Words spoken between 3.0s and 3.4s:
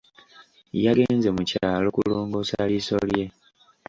lye.